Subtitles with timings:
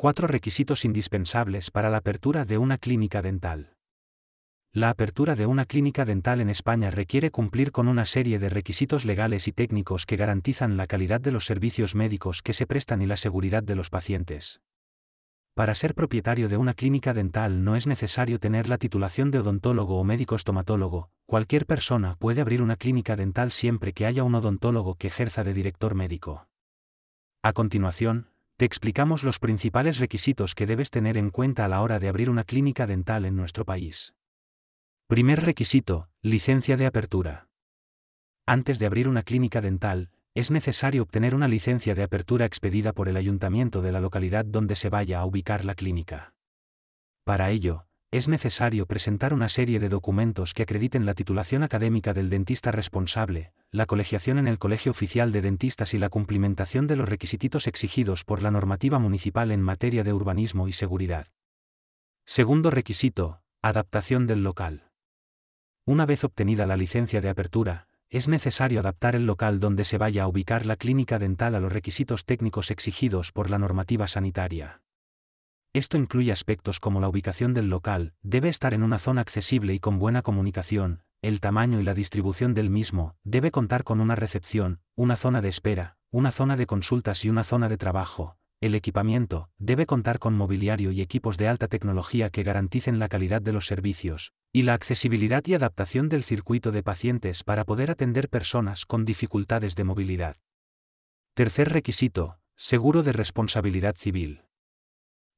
[0.00, 3.74] Cuatro requisitos indispensables para la apertura de una clínica dental.
[4.72, 9.04] La apertura de una clínica dental en España requiere cumplir con una serie de requisitos
[9.04, 13.06] legales y técnicos que garantizan la calidad de los servicios médicos que se prestan y
[13.06, 14.60] la seguridad de los pacientes.
[15.54, 19.98] Para ser propietario de una clínica dental no es necesario tener la titulación de odontólogo
[19.98, 24.94] o médico estomatólogo, cualquier persona puede abrir una clínica dental siempre que haya un odontólogo
[24.94, 26.46] que ejerza de director médico.
[27.42, 28.28] A continuación,
[28.58, 32.28] te explicamos los principales requisitos que debes tener en cuenta a la hora de abrir
[32.28, 34.14] una clínica dental en nuestro país.
[35.06, 37.48] Primer requisito, licencia de apertura.
[38.46, 43.08] Antes de abrir una clínica dental, es necesario obtener una licencia de apertura expedida por
[43.08, 46.34] el ayuntamiento de la localidad donde se vaya a ubicar la clínica.
[47.22, 52.28] Para ello, es necesario presentar una serie de documentos que acrediten la titulación académica del
[52.28, 57.08] dentista responsable, la colegiación en el Colegio Oficial de Dentistas y la cumplimentación de los
[57.08, 61.26] requisitos exigidos por la normativa municipal en materia de urbanismo y seguridad.
[62.24, 64.90] Segundo requisito, adaptación del local.
[65.84, 70.22] Una vez obtenida la licencia de apertura, es necesario adaptar el local donde se vaya
[70.22, 74.80] a ubicar la clínica dental a los requisitos técnicos exigidos por la normativa sanitaria.
[75.74, 79.78] Esto incluye aspectos como la ubicación del local, debe estar en una zona accesible y
[79.78, 84.80] con buena comunicación, el tamaño y la distribución del mismo, debe contar con una recepción,
[84.94, 89.50] una zona de espera, una zona de consultas y una zona de trabajo, el equipamiento
[89.58, 93.66] debe contar con mobiliario y equipos de alta tecnología que garanticen la calidad de los
[93.66, 99.04] servicios, y la accesibilidad y adaptación del circuito de pacientes para poder atender personas con
[99.04, 100.36] dificultades de movilidad.
[101.34, 104.42] Tercer requisito, seguro de responsabilidad civil.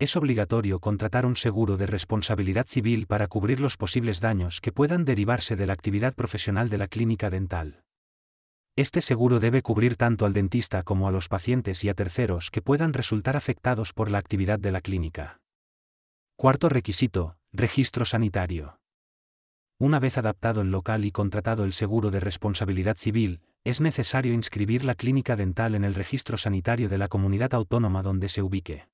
[0.00, 5.04] Es obligatorio contratar un seguro de responsabilidad civil para cubrir los posibles daños que puedan
[5.04, 7.84] derivarse de la actividad profesional de la clínica dental.
[8.76, 12.60] Este seguro debe cubrir tanto al dentista como a los pacientes y a terceros que
[12.60, 15.38] puedan resultar afectados por la actividad de la clínica.
[16.36, 18.80] Cuarto requisito, registro sanitario.
[19.78, 24.84] Una vez adaptado el local y contratado el seguro de responsabilidad civil, es necesario inscribir
[24.84, 28.88] la clínica dental en el registro sanitario de la comunidad autónoma donde se ubique.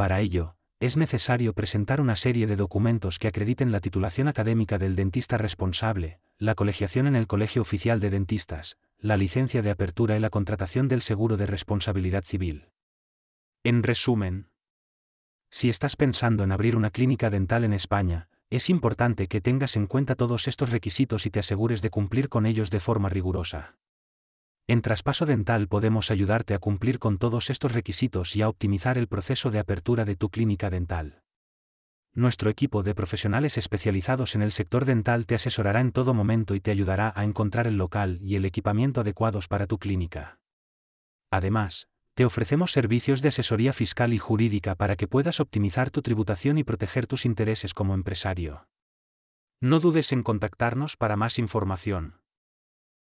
[0.00, 4.96] Para ello, es necesario presentar una serie de documentos que acrediten la titulación académica del
[4.96, 10.20] dentista responsable, la colegiación en el Colegio Oficial de Dentistas, la licencia de apertura y
[10.20, 12.70] la contratación del seguro de responsabilidad civil.
[13.62, 14.48] En resumen,
[15.50, 19.86] si estás pensando en abrir una clínica dental en España, es importante que tengas en
[19.86, 23.76] cuenta todos estos requisitos y te asegures de cumplir con ellos de forma rigurosa.
[24.70, 29.08] En Traspaso Dental podemos ayudarte a cumplir con todos estos requisitos y a optimizar el
[29.08, 31.24] proceso de apertura de tu clínica dental.
[32.14, 36.60] Nuestro equipo de profesionales especializados en el sector dental te asesorará en todo momento y
[36.60, 40.38] te ayudará a encontrar el local y el equipamiento adecuados para tu clínica.
[41.32, 46.58] Además, te ofrecemos servicios de asesoría fiscal y jurídica para que puedas optimizar tu tributación
[46.58, 48.68] y proteger tus intereses como empresario.
[49.60, 52.19] No dudes en contactarnos para más información.